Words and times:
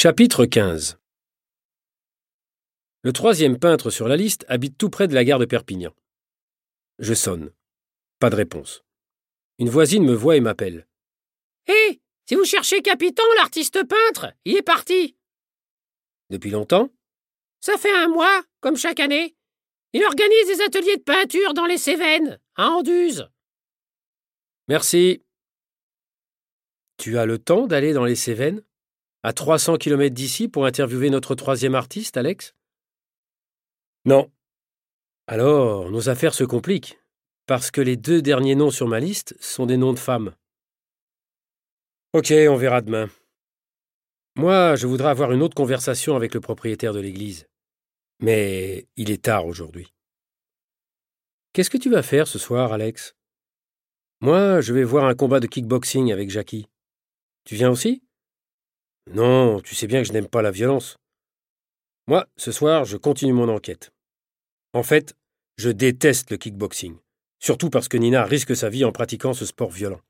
Chapitre 0.00 0.46
15 0.46 0.96
Le 3.02 3.12
troisième 3.12 3.58
peintre 3.58 3.90
sur 3.90 4.06
la 4.06 4.14
liste 4.14 4.44
habite 4.46 4.78
tout 4.78 4.90
près 4.90 5.08
de 5.08 5.14
la 5.14 5.24
gare 5.24 5.40
de 5.40 5.44
Perpignan. 5.44 5.92
Je 7.00 7.14
sonne. 7.14 7.50
Pas 8.20 8.30
de 8.30 8.36
réponse. 8.36 8.84
Une 9.58 9.68
voisine 9.68 10.04
me 10.04 10.14
voit 10.14 10.36
et 10.36 10.40
m'appelle. 10.40 10.86
Hé 11.66 12.00
Si 12.28 12.36
vous 12.36 12.44
cherchez 12.44 12.80
Capitan, 12.80 13.24
l'artiste 13.38 13.84
peintre, 13.88 14.32
il 14.44 14.56
est 14.56 14.62
parti 14.62 15.16
Depuis 16.30 16.50
longtemps? 16.50 16.92
Ça 17.58 17.76
fait 17.76 17.90
un 17.92 18.06
mois, 18.06 18.44
comme 18.60 18.76
chaque 18.76 19.00
année. 19.00 19.34
Il 19.94 20.04
organise 20.04 20.46
des 20.46 20.62
ateliers 20.62 20.98
de 20.98 21.02
peinture 21.02 21.54
dans 21.54 21.66
les 21.66 21.76
Cévennes, 21.76 22.38
à 22.54 22.68
Anduze. 22.68 23.28
Merci. 24.68 25.24
Tu 26.98 27.18
as 27.18 27.26
le 27.26 27.40
temps 27.40 27.66
d'aller 27.66 27.92
dans 27.92 28.04
les 28.04 28.14
Cévennes? 28.14 28.62
À 29.24 29.32
300 29.32 29.78
km 29.78 30.14
d'ici 30.14 30.48
pour 30.48 30.64
interviewer 30.64 31.10
notre 31.10 31.34
troisième 31.34 31.74
artiste, 31.74 32.16
Alex? 32.16 32.54
Non. 34.04 34.30
Alors, 35.26 35.90
nos 35.90 36.08
affaires 36.08 36.34
se 36.34 36.44
compliquent, 36.44 36.98
parce 37.46 37.70
que 37.70 37.80
les 37.80 37.96
deux 37.96 38.22
derniers 38.22 38.54
noms 38.54 38.70
sur 38.70 38.86
ma 38.86 39.00
liste 39.00 39.34
sont 39.40 39.66
des 39.66 39.76
noms 39.76 39.92
de 39.92 39.98
femmes. 39.98 40.34
Ok, 42.12 42.32
on 42.32 42.56
verra 42.56 42.80
demain. 42.80 43.10
Moi, 44.36 44.76
je 44.76 44.86
voudrais 44.86 45.10
avoir 45.10 45.32
une 45.32 45.42
autre 45.42 45.56
conversation 45.56 46.14
avec 46.14 46.32
le 46.32 46.40
propriétaire 46.40 46.92
de 46.92 47.00
l'église. 47.00 47.48
Mais 48.20 48.86
il 48.96 49.10
est 49.10 49.22
tard 49.22 49.46
aujourd'hui. 49.46 49.92
Qu'est-ce 51.52 51.70
que 51.70 51.76
tu 51.76 51.90
vas 51.90 52.02
faire 52.02 52.28
ce 52.28 52.38
soir, 52.38 52.72
Alex? 52.72 53.16
Moi, 54.20 54.60
je 54.60 54.72
vais 54.72 54.84
voir 54.84 55.04
un 55.04 55.14
combat 55.14 55.40
de 55.40 55.48
kickboxing 55.48 56.12
avec 56.12 56.30
Jackie. 56.30 56.68
Tu 57.44 57.56
viens 57.56 57.70
aussi? 57.70 58.02
Non, 59.14 59.60
tu 59.60 59.74
sais 59.74 59.86
bien 59.86 60.02
que 60.02 60.08
je 60.08 60.12
n'aime 60.12 60.28
pas 60.28 60.42
la 60.42 60.50
violence. 60.50 60.98
Moi, 62.06 62.26
ce 62.36 62.52
soir, 62.52 62.84
je 62.84 62.96
continue 62.96 63.32
mon 63.32 63.48
enquête. 63.48 63.90
En 64.74 64.82
fait, 64.82 65.14
je 65.56 65.70
déteste 65.70 66.30
le 66.30 66.36
kickboxing, 66.36 66.96
surtout 67.38 67.70
parce 67.70 67.88
que 67.88 67.96
Nina 67.96 68.24
risque 68.24 68.54
sa 68.54 68.68
vie 68.68 68.84
en 68.84 68.92
pratiquant 68.92 69.32
ce 69.32 69.46
sport 69.46 69.70
violent. 69.70 70.00